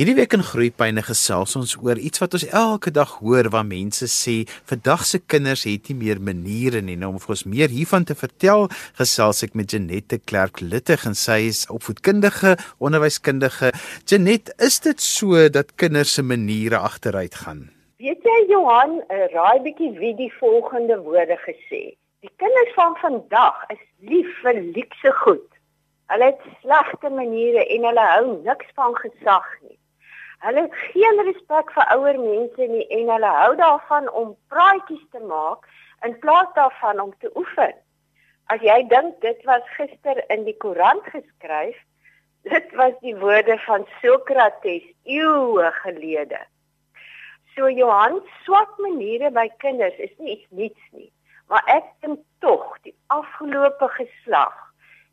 [0.00, 4.06] Hierdie week in Groepyne gesels ons oor iets wat ons elke dag hoor waar mense
[4.08, 4.36] sê
[4.70, 6.94] vandag se kinders het nie meer maniere nie.
[6.96, 11.12] Nou om vir ons meer hiervan te vertel, gesels ek met Janette Clerk Littig en
[11.12, 13.74] sy is opvoedkundige, onderwyskundige.
[14.08, 17.66] Janette, is dit so dat kinders se maniere agteruit gaan?
[18.00, 19.02] Weet jy Johan,
[19.34, 21.82] raai bietjie wie die volgende woorde gesê.
[22.24, 25.44] Die kinders van vandag is lief vir luukse goed.
[26.08, 29.76] Hulle het slegte maniere en hulle hou niks van gesag nie.
[30.40, 35.20] Hulle het geen respek vir ouer mense nie en hulle hou daarvan om praatjies te
[35.32, 35.66] maak
[36.06, 37.74] in plaas daarvan om te oefen.
[38.48, 41.76] As jy dink dit was gister in die koerant geskryf,
[42.48, 46.40] dit was die woorde van Sokrates eeue gelede.
[47.54, 51.10] So Johan, swak maniere by kinders is nie iets niets nie,
[51.52, 54.56] maar ek dink tog die afgelope geslag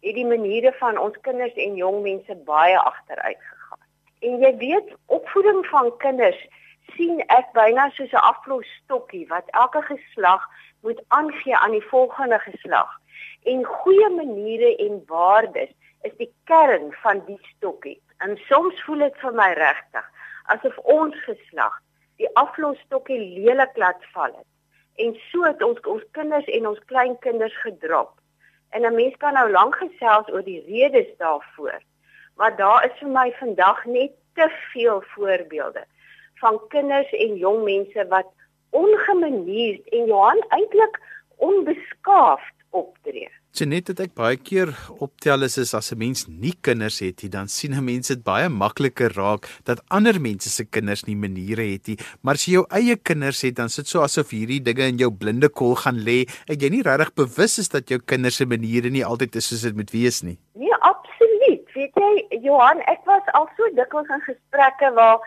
[0.05, 3.56] het die maniere van ons kinders en jong mense baie agteruit gegaan.
[4.19, 6.39] En jy weet, opvoeding van kinders
[6.95, 10.47] sien ek byna soos 'n aflosstokkie wat elke geslag
[10.81, 12.89] moet aangee aan die volgende geslag.
[13.43, 18.01] En goeie maniere en waardes is die kern van die stokkie.
[18.17, 20.05] En soms voel dit vir my regtig
[20.53, 21.81] asof ons geslag
[22.17, 24.49] die aflosstokkie lelik laat val het.
[24.95, 28.13] En so het ons ons kinders en ons kleinkinders gedrop.
[28.69, 31.81] En 'n mens kan nou lank gesels oor die redes daarvoor
[32.37, 35.85] maar daar is vir my vandag net te veel voorbeelde
[36.41, 38.29] van kinders en jong mense wat
[38.69, 41.01] ongemanierd en Johan eintlik
[41.37, 43.29] onbeskaafd optree.
[43.57, 44.69] Genet het ek baie keer
[45.01, 48.23] optel is, is as 'n mens nie kinders het nie, dan sien 'n mens dit
[48.23, 52.53] baie makliker raak dat ander mense se kinders nie maniere het nie, maar as jy
[52.53, 55.97] jou eie kinders het, dan sit so asof hierdie dinge in jou blinde kol gaan
[55.97, 56.27] lê.
[56.47, 59.61] Ek jy nie regtig bewus is dat jou kinders se maniere nie altyd is soos
[59.61, 60.37] dit moet wees nie.
[60.53, 60.66] Nee,
[61.77, 65.21] weet jy Johan, ek was al so dikwels in gesprekke waar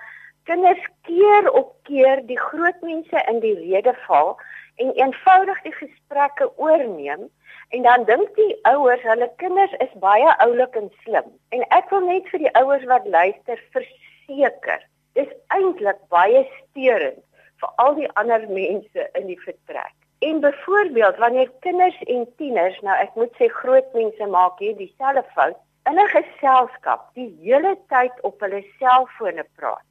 [0.48, 4.34] kinders keer op keer die groot mense in die rede val
[4.82, 7.28] en eenvoudig die gesprekke oorneem
[7.76, 11.28] en dan dink die ouers hulle kinders is baie oulik en slim.
[11.54, 14.82] En ek wil net vir die ouers wat luister verseker,
[15.18, 17.22] dis eintlik baie steurend
[17.62, 19.94] vir al die ander mense in die vertrek.
[20.26, 25.22] En byvoorbeeld wanneer kinders en tieners, nou ek moet sê groot mense maak hier dieselfde
[25.36, 25.60] fout,
[25.90, 29.86] in 'n geselskap die hele tyd op hulle selfone praat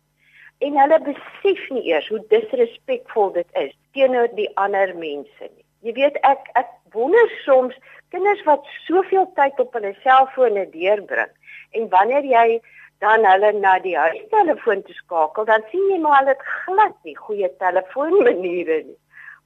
[0.66, 5.66] en hulle besef nie eers hoe disrespekvol dit is teenoor die ander mense nie.
[5.82, 7.76] Jy weet ek ek wonder soms
[8.12, 11.32] kinders wat soveel tyd op hulle selfone deurbring
[11.78, 12.60] en wanneer jy
[13.00, 17.48] dan hulle na die huistelefoon toe skakel, dan sien jy maar het glad nie goeie
[17.64, 18.98] telefoonmaniere nie.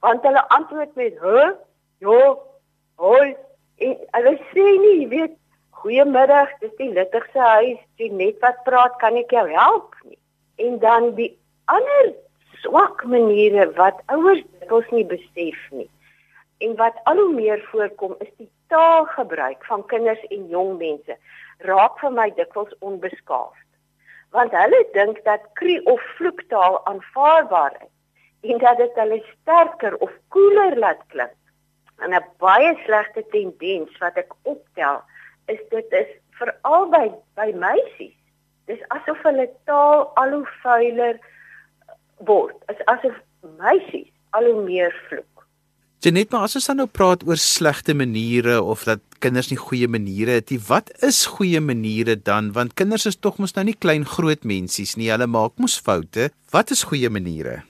[0.02, 1.52] Want hulle antwoord met: "H,
[2.02, 2.34] ja,
[2.98, 3.36] hoi."
[3.78, 5.36] En hulle sê nie, jy weet,
[5.84, 7.80] Goeiemiddag, dis die littigste huis.
[8.00, 10.16] Jy net wat praat, kan ek jou help nie?
[10.64, 11.28] En dan die
[11.68, 12.08] ander
[12.62, 15.90] swak maniere wat ouers dikwels nie besef nie.
[16.64, 21.20] En wat al hoe meer voorkom is die taalgebruik van kinders en jong mense
[21.68, 23.68] raak vir my dikwels onbeskaafd.
[24.32, 30.16] Want hulle dink dat krie of vloektaal aanvaarbaar is en dat dit hulle sterker of
[30.32, 31.36] koeler laat klink.
[32.00, 35.04] 'n baie slegte tendens wat ek optel
[35.52, 37.06] is dit is veral by
[37.38, 38.16] by meisies.
[38.70, 41.20] Dis asof hulle taal al hoe vuiler
[42.28, 42.56] word.
[42.72, 43.16] Is asof
[43.60, 45.34] meisies al hoe meer vloek.
[46.04, 49.88] Genet maar as ons dan nou praat oor slegte maniere of dat kinders nie goeie
[49.88, 52.50] maniere het nie, wat is goeie maniere dan?
[52.52, 55.08] Want kinders is tog mos nou nie klein groot mensies nie.
[55.12, 56.28] Hulle maak mos foute.
[56.52, 57.62] Wat is goeie maniere?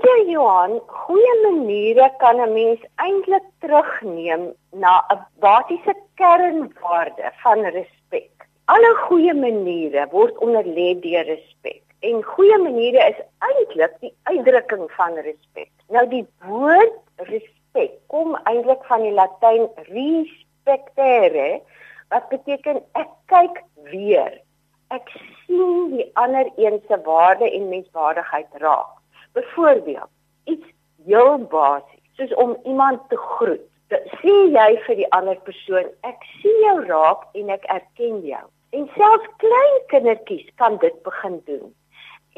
[0.00, 7.60] Weet jy Johan, goeie maniere kan 'n mens eintlik terugneem na 'n basiese kernwaarde van
[7.76, 8.30] respek.
[8.64, 11.82] Alle goeie maniere word onderlê deur respek.
[12.00, 15.70] En goeie maniere is eintlik die uitdrukking van respek.
[15.88, 21.60] Nou die woord respek kom eintlik van die Latyn respectere
[22.08, 23.60] wat beteken ek kyk
[23.92, 24.40] weer.
[24.88, 25.12] Ek
[25.44, 28.99] sien die ander een se waarde en menswaardigheid raak.
[29.32, 30.10] Byvoorbeeld,
[30.44, 30.66] iets
[31.04, 33.66] heel basies, soos om iemand te groet.
[33.90, 38.42] Sê jy vir die ander persoon, ek sien jou raak en ek erken jou.
[38.76, 41.72] En selfs klein kindertjies kan dit begin doen.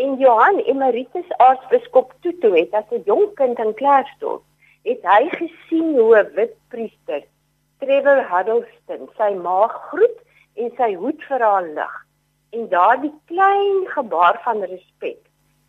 [0.01, 4.45] En Johan Emeritus Aartsbiskop Tutu het as 'n jong kind in Klerksdorp,
[4.85, 7.23] het hy gesien hoe 'n wit priester,
[7.81, 10.19] Trevor Huddleston, sy ma groet
[10.55, 11.95] en sy hoed vir haar lig.
[12.51, 15.21] En daardie klein gebaar van respek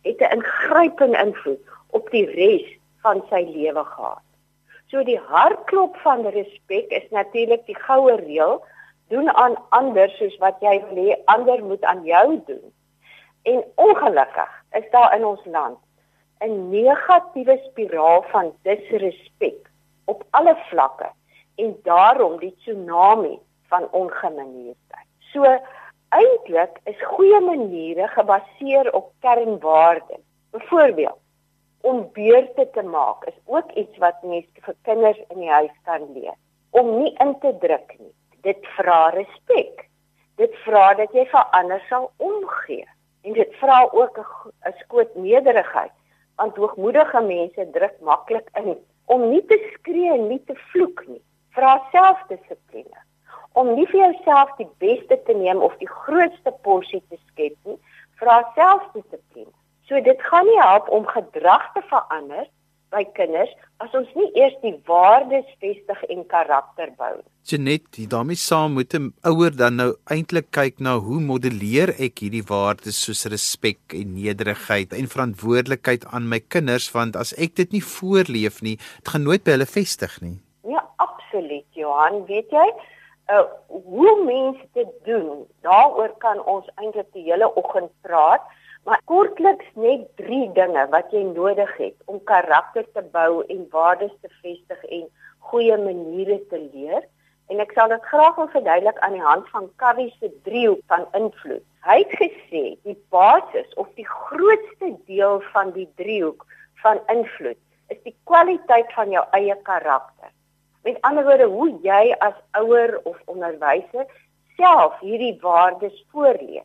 [0.04, 2.66] het 'n ingrypende invloed op die res
[3.02, 4.22] van sy lewe gehad.
[4.86, 8.64] So die hartklop van respek is natuurlik die goue reël,
[9.08, 12.72] doen aan ander soos wat jy wil hê ander moet aan jou doen.
[13.42, 15.78] En ongelukkig is daar in ons land
[16.40, 19.70] 'n negatiewe spiraal van disrespek
[20.04, 21.08] op alle vlakke
[21.54, 25.08] en daarom die tsunami van ongemanierdheid.
[25.32, 25.58] So
[26.18, 30.22] eintlik is goeie maniere gebaseer op kernwaardes.
[30.50, 31.20] Byvoorbeeld
[31.84, 36.06] om beurte te maak is ook iets wat mense vir kinders in die huis kan
[36.12, 36.36] leer.
[36.70, 38.14] Om nie in te druk nie.
[38.46, 39.84] Dit vra respek.
[40.40, 42.86] Dit vra dat jy vir ander sal omgee.
[43.24, 45.92] En dit vra ook 'n skoot nederigheid,
[46.36, 51.22] want hoogmoedige mense druk maklik in om nie te skree en nie te vloek nie.
[51.50, 53.00] Vra selfdissipline.
[53.54, 57.78] Om nie vir jouself die beste te neem of die grootste porsie te skep nie,
[58.20, 59.52] vra selfdissipline.
[59.88, 62.48] So dit gaan nie help om gedrag te verander
[62.94, 63.52] by kinders
[63.82, 67.30] as ons nie eers die waardes vestig en karakter bou nie.
[67.44, 72.46] Genet, daarmee saam moet 'n ouer dan nou eintlik kyk na hoe modelleer ek hierdie
[72.54, 77.84] waardes soos respek en nederigheid en verantwoordelikheid aan my kinders want as ek dit nie
[77.84, 80.38] voorleef nie, dit gaan nooit by hulle vestig nie.
[80.64, 82.68] Ja, absoluut, Johan, weet jy?
[83.32, 88.42] Uh hoe mense dit doen, daaroor kan ons eintlik die hele oggend praat.
[88.84, 94.12] Maar kortliks net 3 dinge wat jy nodig het om karakter te bou en waardes
[94.20, 95.06] te vestig en
[95.38, 97.06] goeie maniere te leer.
[97.48, 101.08] En ek sal dit graag wil verduidelik aan die hand van Covey se driehoek van
[101.16, 101.64] invloed.
[101.88, 106.44] Hy het gesê die basis of die grootste deel van die driehoek
[106.84, 107.60] van invloed
[107.92, 110.32] is die kwaliteit van jou eie karakter.
[110.84, 114.06] Met ander woorde, hoe jy as ouer of onderwyser
[114.56, 116.64] self hierdie waardes voorleef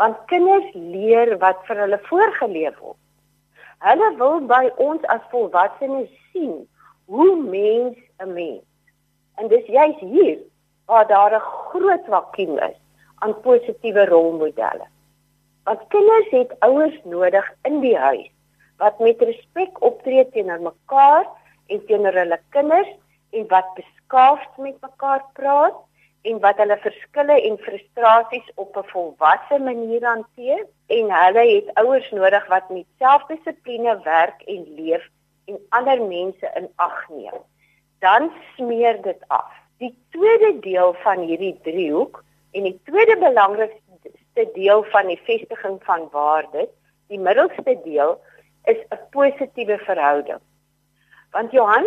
[0.00, 2.98] want kinders leer wat vir hulle voorgeleef word.
[3.84, 6.66] Hulle wil by ons as volwassenes sien
[7.12, 8.64] hoe mens 'n mens.
[9.36, 10.38] En dis juist hier
[10.86, 12.78] waar daar 'n groot vakuum is
[13.18, 14.86] aan positiewe rolmodelle.
[15.64, 18.30] Want kinders het ouers nodig in die huis
[18.76, 21.26] wat met respek optree teenoor mekaar
[21.66, 22.88] en teenoor hulle kinders
[23.36, 25.78] en wat beskaafd met mekaar praat
[26.30, 30.62] en wat hulle verskille en frustrasies op 'n volwasse manier hanteer
[30.98, 35.04] en hulle het ouers nodig wat met selfdissipline werk en leef
[35.44, 37.38] en ander mense in ag neem.
[37.98, 39.52] Dan smeer dit af.
[39.78, 46.08] Die tweede deel van hierdie driehoek en die tweede belangrikste deel van die vestiging van
[46.10, 46.68] waardes,
[47.08, 48.20] die middelste deel
[48.64, 50.40] is 'n positiewe verhouding.
[51.30, 51.86] Want Johan,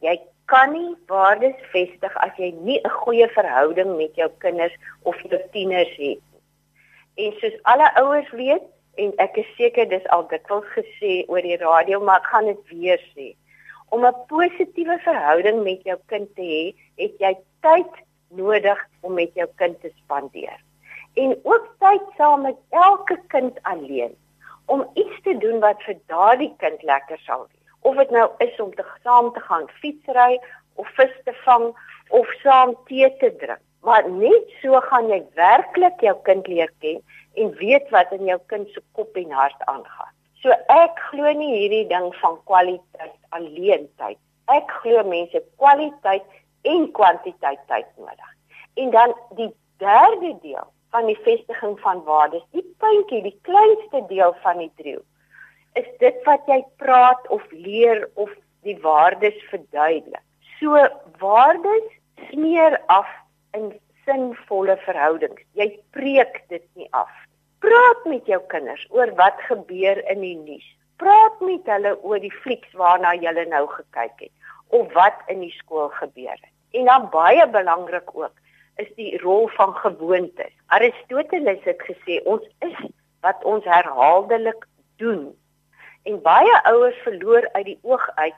[0.00, 5.16] jy kan nie waardes vestig as jy nie 'n goeie verhouding met jou kinders of
[5.22, 6.42] jou tieners het nie.
[7.14, 8.62] En soos alle ouers weet
[8.94, 12.68] en ek is seker dis al dikwels gesê oor die radio, maar ek gaan dit
[12.68, 13.34] weer sê.
[13.88, 17.92] Om 'n positiewe verhouding met jou kind te hê, het jy tyd
[18.28, 20.58] nodig om met jou kind te spandeer.
[21.14, 24.16] En ook tyd saam met elke kind alleen
[24.66, 28.60] om iets te doen wat vir daardie kind lekker sal wees of dit nou is
[28.60, 30.40] om te saam te gaan fietsry
[30.74, 31.70] of vis te vang
[32.08, 33.62] of saam tee te drink.
[33.82, 37.00] Maar net so gaan jy werklik jou kind leer ken
[37.42, 40.12] en weet wat in jou kind se kop en hart aangaan.
[40.42, 44.18] So ek glo nie hierdie ding van kwaliteit alleen tyd.
[44.50, 46.26] Ek glo mense kwaliteit
[46.68, 48.30] en kwantiteit tyd nodig.
[48.78, 49.50] En dan die
[49.82, 55.08] derde deel van die vestiging van waardes, die puntjie, die kleinste deel van die driehoek
[55.78, 58.30] is dit wat jy praat of leer of
[58.66, 60.22] die waardes verduidelik.
[60.58, 60.78] So
[61.18, 61.88] waardes
[62.30, 63.08] smeer af
[63.56, 63.72] in
[64.06, 65.42] sinvolle verhoudings.
[65.58, 67.10] Jy preek dit nie af.
[67.62, 70.66] Praat met jou kinders oor wat gebeur in die nuus.
[71.02, 74.32] Praat met hulle oor die flieks waarna jy nou gekyk het
[74.72, 76.52] of wat in die skool gebeur het.
[76.72, 78.32] En dan baie belangrik ook
[78.80, 80.52] is die rol van gewoontes.
[80.72, 82.78] Aristoteles het gesê ons is
[83.20, 84.64] wat ons herhaaldelik
[84.96, 85.34] doen
[86.02, 88.34] en baie ouers verloor uit die oog uit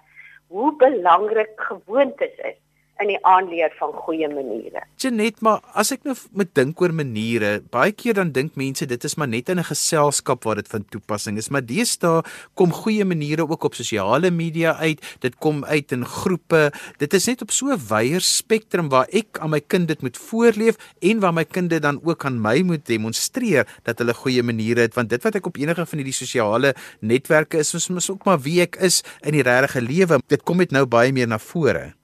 [0.47, 2.59] hoe belangrik gewoontes is
[3.03, 4.85] in die aanleer van goeie maniere.
[5.03, 9.07] Janet, maar as ek nou moet dink oor maniere, baie keer dan dink mense dit
[9.09, 12.23] is maar net in 'n geselskap waar dit van toepassing is, maar deesdae
[12.55, 15.01] kom goeie maniere ook op sosiale media uit.
[15.21, 16.73] Dit kom uit in groepe.
[16.99, 20.17] Dit is net op so 'n wye spektrum waar ek aan my kind dit moet
[20.17, 24.81] voorleef en waar my kinde dan ook aan my moet demonstreer dat hulle goeie maniere
[24.81, 28.25] het, want dit wat ek op enige van hierdie sosiale netwerke is, is mos ook
[28.25, 30.21] maar wie ek is in die regte lewe.
[30.27, 31.95] Dit kom net nou baie meer na vore.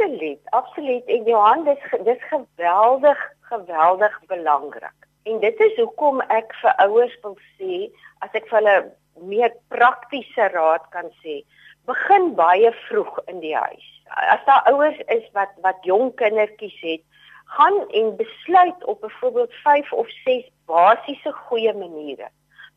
[0.00, 1.04] Absoluut, absoluut.
[1.04, 5.08] En Johan, dis dis geweldig, geweldig belangrik.
[5.22, 7.90] En dit is hoekom ek vir ouers wil sê,
[8.24, 8.76] as ek vir hulle
[9.28, 11.42] meer praktiese raad kan sê,
[11.90, 13.88] begin baie vroeg in die huis.
[14.32, 17.04] As daar ouers is wat wat jong kindertjies het,
[17.58, 22.30] gaan en besluit op byvoorbeeld 5 of 6 basiese goeie maniere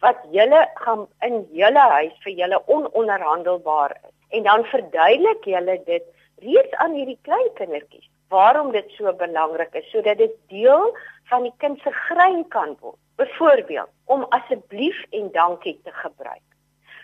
[0.03, 4.11] wat julle gaan in julle huis vir julle ononderhandelbaar is.
[4.35, 6.03] En dan verduidelik julle dit
[6.45, 10.89] reeds aan hierdie klein kindertjies waarom dit so belangrik is sodat dit deel
[11.29, 13.00] van die kind se grein kan word.
[13.21, 16.45] Byvoorbeeld om asseblief en dankie te gebruik.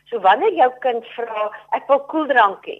[0.09, 2.79] So wanneer jou kind vra ek wil koeldrank hê,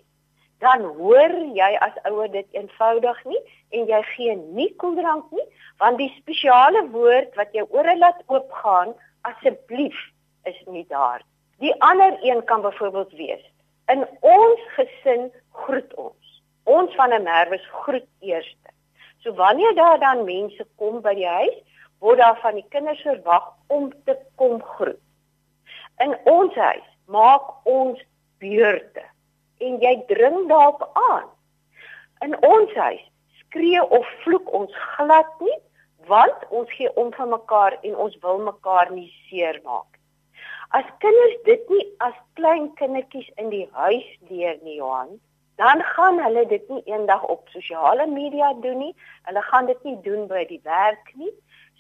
[0.63, 3.41] dan hoor jy as ouer dit eenvoudig nie
[3.77, 5.45] en jy gee nie koeldrank nie
[5.83, 8.95] want die spesiale woord wat jou ore laat oopgaan
[9.29, 9.99] asseblief
[10.49, 11.21] is nie daar.
[11.61, 13.45] Die ander een kan byvoorbeeld wees
[13.93, 15.29] in ons gesin
[15.65, 16.18] groet ons.
[16.77, 18.69] Ons van 'n merwes groet eerste.
[19.21, 21.57] So wanneer daar dan mense kom by die huis,
[21.99, 25.01] word daar van die kinders verwag om te kom groet.
[25.99, 27.99] In ons huis maak ons
[28.39, 29.03] beurte
[29.59, 31.27] en jy dring daarop aan.
[32.23, 33.03] In ons huis
[33.39, 35.57] skree of vloek ons glad nie
[36.09, 39.99] want ons gee om vir mekaar en ons wil mekaar nie seermaak.
[40.73, 45.19] As kinders dit nie as klein kindertjies in die huis leer nie, Johan,
[45.59, 48.93] dan gaan hulle dit nie eendag op sosiale media doen nie.
[49.27, 51.33] Hulle gaan dit nie doen by die werk nie.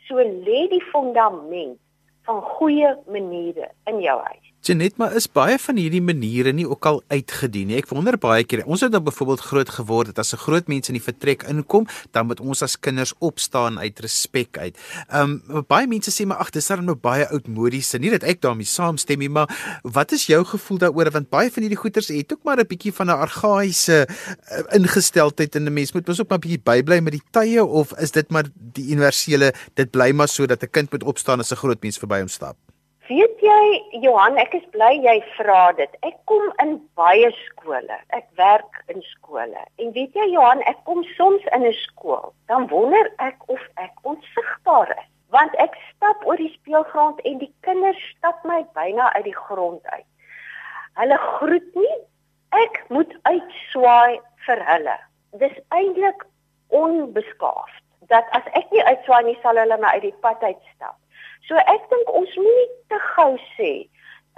[0.07, 1.79] So lê die fondament
[2.27, 4.48] van goeie maniere in jou huis.
[4.59, 7.77] Janet, maar is baie van hierdie maniere nie ook al uitgedien nie.
[7.79, 8.65] Ek wonder baie keer.
[8.67, 11.87] Ons het dan byvoorbeeld groot geword dat as 'n groot mens in die vertrek inkom,
[12.11, 14.75] dan moet ons as kinders opstaan uit respek uit.
[15.07, 17.97] Ehm um, baie mense sê maar ag, dis dan nou baie oudmodiese.
[17.99, 19.47] Nie dat ek daarmee saamstem nie, maar
[19.83, 22.93] wat is jou gevoel daaroor want baie van hierdie goeters het ook maar 'n bietjie
[22.93, 25.93] van 'n argaïese uh, ingesteldheid in 'n mens.
[25.93, 29.53] Moet ons ook maar bietjie bybly met die tye of is dit maar die universele
[29.73, 32.27] dit bly maar so dat 'n kind moet opstaan as 'n groot mens verby hom
[32.27, 32.68] stap?
[33.09, 35.95] Weet jy Johan, ek is bly jy vra dit.
[36.05, 37.95] Ek kom in baie skole.
[38.13, 39.63] Ek werk in skole.
[39.81, 43.97] En weet jy Johan, ek kom soms in 'n skool, dan wonder ek of ek
[44.05, 49.25] onsigbaar is, want ek stap oor die speelgrond en die kinders stap my byna uit
[49.25, 50.05] die grond uit.
[51.01, 51.97] Hulle groet nie.
[52.61, 54.97] Ek moet uitswaai vir hulle.
[55.41, 56.25] Dis eintlik
[56.69, 60.97] onbeskaafd dat as ek nie uitswaai nie, sal hulle my uit die pad uitstap.
[61.47, 63.71] So ek dink ons moet te gou sê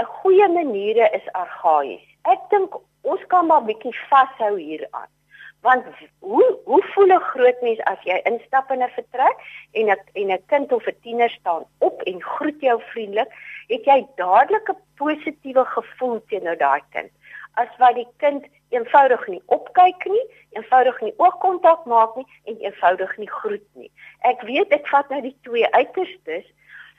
[0.02, 2.06] 'n goeie maniere is argaïs.
[2.34, 5.10] Ek dink ons kan maar bietjie vashou hieraan.
[5.62, 5.86] Want
[6.20, 9.38] hoe hoe voel 'n groot mens as jy instap in 'n vertrek
[9.74, 13.32] en 'n en 'n kind of 'n tiener staan op en groet jou vriendelik,
[13.68, 17.12] het jy dadelik 'n positiewe gevoel teenoor daai kind.
[17.54, 23.18] As wat die kind eenvoudig nie opkyk nie, eenvoudig nie oogkontak maak nie en eenvoudig
[23.18, 23.92] nie groet nie.
[24.22, 26.46] Ek weet ek vat nou die twee uiterstes,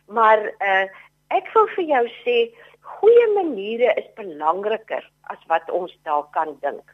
[0.06, 0.86] Maar uh
[1.32, 2.36] ek wil vir jou sê
[2.80, 6.84] goeie maniere is belangriker as wat ons dalk kan dink.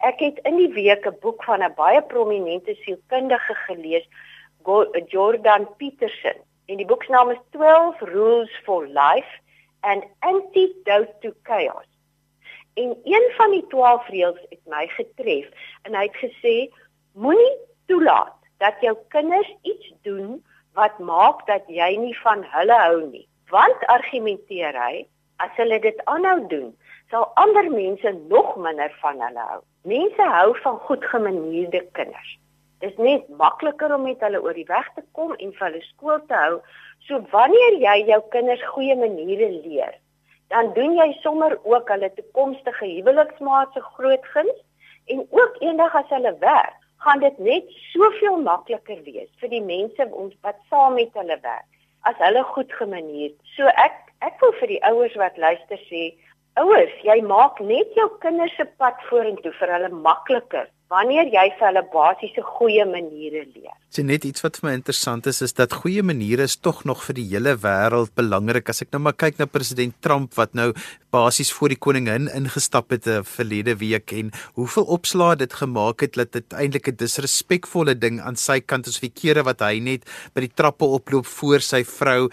[0.00, 4.06] Ek het in die week 'n boek van 'n baie prominente sielkundige gelees,
[5.08, 6.38] Jordan Peterson.
[6.66, 9.40] En die boek se naam is 12 Rules for Life
[9.80, 11.88] and Antidote to Chaos.
[12.74, 15.46] En een van die 12 reëls het my getref
[15.82, 16.54] en hy het gesê
[17.12, 17.56] moenie
[17.86, 20.40] toelaat dat jou kinders iets doen
[20.74, 23.26] wat maak dat jy nie van hulle hou nie.
[23.50, 25.04] Want argumenteer hy,
[25.42, 26.70] as hulle dit aanhou doen,
[27.10, 29.60] sal ander mense nog minder van hulle hou.
[29.86, 32.38] Mense hou van goedgemanierde kinders.
[32.82, 35.82] Dit is net makliker om met hulle oor die weg te kom en vir hulle
[35.92, 36.60] skool te hou.
[37.06, 39.94] So wanneer jy jou kinders goeie maniere leer,
[40.52, 44.58] dan doen jy sommer ook hulle toekomstige huweliksmaat se groot guns
[45.12, 50.08] en ook eendag as hulle werk gaan dit net soveel makliker wees vir die mense
[50.12, 51.70] ons wat saam met hulle werk
[52.08, 53.32] as hulle goed gemanier.
[53.56, 56.02] So ek ek wil vir die ouers wat luister sê,
[56.60, 61.66] ouers, jy maak net jou kinders se pad vorentoe vir hulle makliker wanneer jy vir
[61.68, 63.78] hulle basiese goeie maniere leer.
[63.94, 67.04] Is net iets wat vir my interessant is is dat goeie maniere is tog nog
[67.06, 68.66] vir die hele wêreld belangrik.
[68.72, 70.72] As ek nou maar kyk na president Trump wat nou
[71.14, 76.18] basies voor die koningin ingestap het eh, verlede week en hoeveel opslaa dit gemaak het
[76.18, 80.02] dat dit eintlik 'n disrespekvolle ding aan sy kant is vir kere wat hy net
[80.34, 82.28] by die trappe oploop voor sy vrou.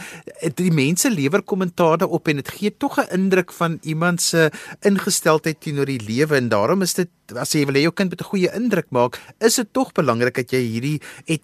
[0.57, 4.49] Die mense lewer kommentaar daarop en dit gee tog 'n indruk van iemand se
[4.81, 8.21] ingesteldheid teenoor die lewe en daarom is dit as jy wil hê jou kind moet
[8.21, 11.01] 'n goeie indruk maak, is dit tog belangrik dat jy hierdie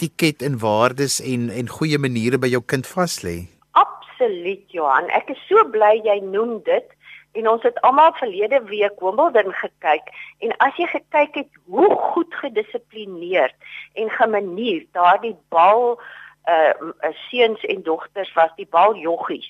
[0.08, 3.48] etiket en waardes en en goeie maniere by jou kind vas lê.
[3.72, 5.10] Absoluut, Johan.
[5.10, 6.94] Ek is so bly jy noem dit
[7.38, 10.08] en ons het almal verlede week Wimbledon gekyk
[10.40, 13.56] en as jy gekyk het hoe goed gedissiplineerd
[13.96, 16.00] en gemanier daardie bal
[16.48, 16.94] uh
[17.28, 19.50] seuns en dogters was die baljoggies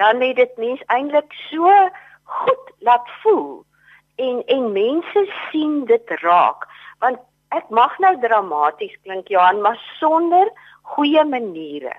[0.00, 1.68] dan het dit mens eintlik so
[2.24, 3.60] goed laat voel
[4.16, 6.66] en en mense sien dit raak
[7.04, 7.20] want
[7.56, 10.48] ek mag nou dramaties klink Johan maar sonder
[10.94, 11.94] goeie maniere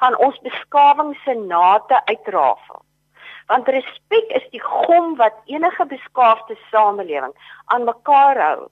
[0.00, 2.82] gaan ons beskawing se nate uitrafel.
[3.48, 7.34] Want respek is die gom wat enige beskaafde samelewing
[7.74, 8.68] aan mekaar hou.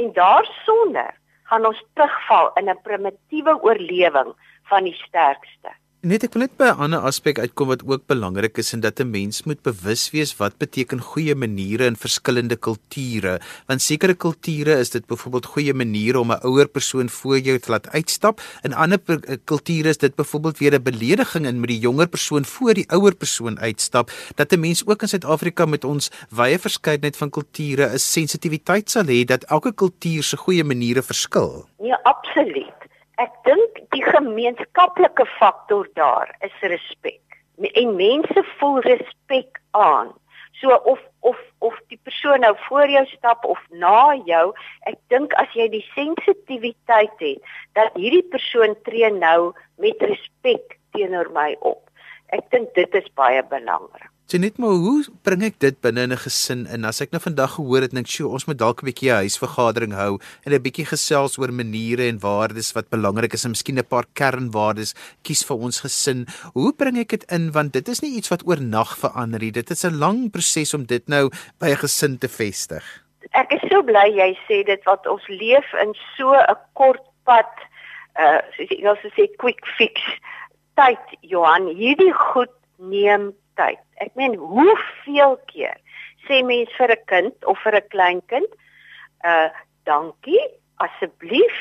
[0.00, 1.10] En daarsonder
[1.50, 4.32] gaan ons terugval in 'n primitiewe oorlewing
[4.70, 5.74] van die sterkste.
[6.02, 8.98] Net ek wil net by 'n ander aspek uitkom wat ook belangrik is en dat
[8.98, 13.38] 'n mens moet bewus wees wat beteken goeie maniere in verskillende kulture.
[13.68, 17.70] Want sekere kulture is dit byvoorbeeld goeie maniere om 'n ouer persoon voor jou te
[17.70, 18.40] laat uitstap.
[18.62, 22.44] In ander eh, kulture is dit byvoorbeeld weer 'n belediging in met die jonger persoon
[22.44, 24.10] voor die ouer persoon uitstap.
[24.34, 29.06] Dat 'n mens ook in Suid-Afrika met ons wye verskeidenheid van kulture 'n sensitiwiteit sal
[29.06, 31.68] hê dat elke kultuur se goeie maniere verskil.
[31.78, 32.81] Ja, absoluut.
[33.20, 37.20] Ek dink die gemeenskaplike faktor daar is respek.
[37.60, 40.12] En mense voel respek aan.
[40.60, 44.52] So of of of die persoon nou voor jou stap of na jou,
[44.88, 49.52] ek dink as jy die sensitiwiteit het dat hierdie persoon tree nou
[49.82, 51.90] met respek teenoor my op.
[52.32, 54.11] Ek dink dit is baie belangrik.
[54.32, 56.86] Sy net maar hoe bring ek dit binne in 'n gesin in?
[56.88, 59.28] As ek nou vandag gehoor het, dink ek, "Sjoe, ons moet dalk 'n bietjie 'n
[59.28, 63.76] huisvergadering hou en 'n bietjie gesels oor maniere en waardes wat belangrik is en miskien
[63.76, 68.00] 'n paar kernwaardes kies vir ons gesin." Hoe bring ek dit in want dit is
[68.00, 69.52] nie iets wat oornag verander nie.
[69.52, 72.84] Dit is 'n lang proses om dit nou by 'n gesin te vestig.
[73.34, 77.52] Ek is so bly jy sê dit wat ons leef in so 'n kort pad
[78.18, 80.00] uh soos jy nou sê quick fix
[80.76, 82.48] tyd Johan hierdie goed
[82.78, 83.80] neem tyd.
[84.04, 85.78] Ek meen hoeveel keer
[86.26, 88.52] sê mens vir 'n kind of vir 'n kleinkind,
[89.24, 89.48] uh
[89.84, 90.44] dankie,
[90.76, 91.56] asseblief,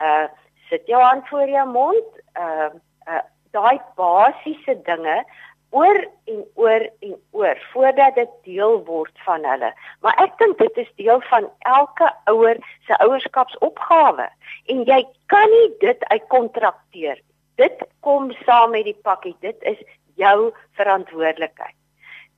[0.00, 0.28] uh
[0.68, 2.70] sit jou hand voor jou mond, uh
[3.08, 5.24] uh daai basiese dinge
[5.70, 9.72] oor en oor en oor voordat dit deel word van hulle.
[10.00, 14.28] Maar ek dink dit is deel van elke ouer se ouerskapsopgawe
[14.72, 15.00] en jy
[15.32, 17.20] kan nie dit uitkontrakteer.
[17.56, 19.36] Dit kom saam met die pakkie.
[19.40, 19.80] Dit is
[20.20, 21.76] jou verantwoordelikheid.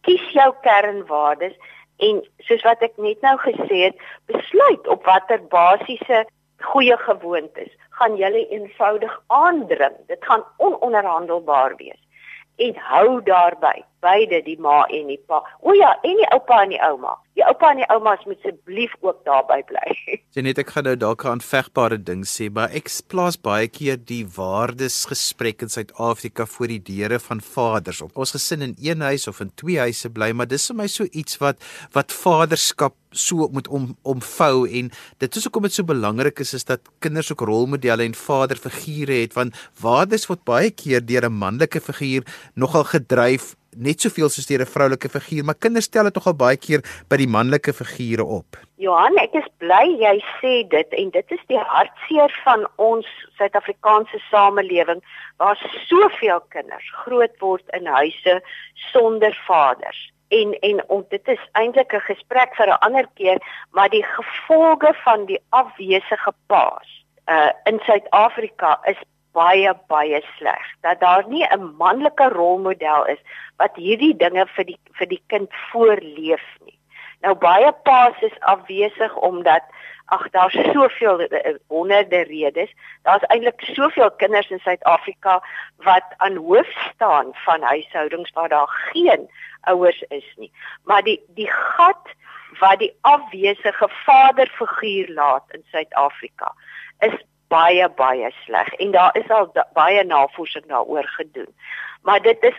[0.07, 1.57] Kies jou kernwaardes
[2.05, 6.25] en soos wat ek net nou gesê het, besluit op watter basiese
[6.71, 9.97] goeie gewoontes gaan julle eenvoudig aandring.
[10.07, 12.01] Dit gaan ononderhandelbaar wees.
[12.57, 15.41] En hou daarby, beide die ma en die pa.
[15.61, 17.17] O ja, en die oupa en die ouma.
[17.39, 19.97] Die oupa en die oumas moet asseblief ook daarby bly.
[20.37, 24.25] Janet, ek gaan nou dalk 'n aanvegbare ding sê, maar ek plaas baie keer die
[24.27, 28.17] waardesgesprek in Suid-Afrika voor die deure van vaders op.
[28.17, 31.07] Ons gesin in een huis of in twee huise bly, maar dis vir my so
[31.13, 31.63] iets wat
[31.95, 36.65] wat vaderskap so moet om omvou en dit is hoekom dit so belangrik is is
[36.69, 41.81] dat kinders ook rolmodelle en vaderfigure het want waardes word baie keer deur 'n manlike
[41.81, 46.35] figuur nogal gedryf net soveel soos deur 'n vroulike figuur, maar kinders stel dit nogal
[46.35, 48.57] baie keer by die manlike figure op.
[48.77, 53.07] Johan, ek is bly jy sê dit en dit is die hartseer van ons
[53.39, 55.03] Suid-Afrikaanse samelewing
[55.37, 58.41] waar soveel kinders groot word in huise
[58.93, 60.13] sonder vaders.
[60.29, 63.39] En en on, dit is eintlik 'n gesprek vir 'n ander keer,
[63.73, 66.89] maar die gevolge van die afwesige paas
[67.29, 68.97] uh in Suid-Afrika is
[69.39, 73.23] baie baie sleg dat daar nie 'n manlike rolmodel is
[73.57, 76.79] wat hierdie dinge vir die vir die kind voorleef nie.
[77.23, 79.63] Nou baie paas is afwesig omdat
[80.09, 82.71] ag daar's soveel eh, honderde redes.
[83.03, 85.43] Daar's eintlik soveel kinders in Suid-Afrika
[85.77, 89.29] wat aan hoof staan van huishoudings waar daar geen
[89.61, 90.53] ouers is nie.
[90.85, 92.15] Maar die die gat
[92.59, 96.55] wat die afwesige vaderfiguur laat in Suid-Afrika
[96.99, 97.15] is
[97.53, 101.53] baie baie sleg en daar is al da baie navorsing daaroor gedoen.
[102.03, 102.59] Maar dit is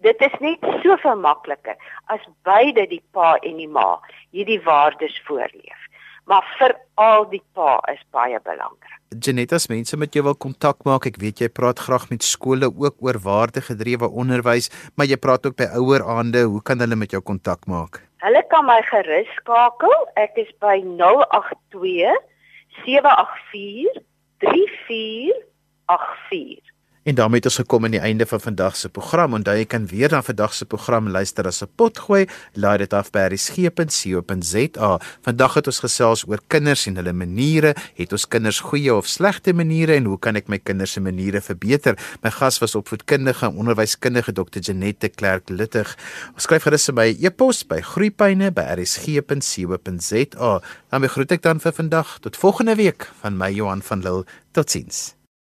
[0.00, 1.76] dit is net soveel makliker
[2.08, 4.00] as beide die pa en die ma
[4.32, 5.86] hierdie waardes voorleef.
[6.24, 8.96] Maar veral die pa is baie belangrik.
[9.10, 11.08] Genetas mense met jou wil kontak maak.
[11.10, 15.56] Ek weet jy praat graag met skole ook oor waardegedrewe onderwys, maar jy praat ook
[15.58, 16.44] by oueraande.
[16.46, 17.98] Hoe kan hulle met jou kontak maak?
[18.22, 19.96] Hulle kan my gerus skakel.
[20.20, 22.14] Ek is by 082
[22.84, 23.98] 784
[24.40, 26.69] 3484.
[27.02, 29.34] En daarmee het ons gekom aan die einde van vandag se program.
[29.34, 32.26] Onthou jy kan weer na vandag se program luister as 'n potgooi.
[32.54, 35.00] Laai dit af by resgep.co.za.
[35.22, 37.74] Vandag het ons gesels oor kinders en hulle maniere.
[37.94, 41.40] Het ons kinders goeie of slegte maniere en hoe kan ek my kinders se maniere
[41.40, 41.98] verbeter?
[42.22, 44.58] My gas was opvoedkundige en onderwyskundige Dr.
[44.60, 45.96] Janette Clerk Luttig.
[46.34, 50.60] Ons skryf gerus by e-pos by groeipyne@resgep.co.za.
[50.90, 52.18] Dan groet ek dan vir vandag.
[52.20, 54.24] Tot volgende week van my Johan van Lille.
[54.52, 55.19] Totsiens.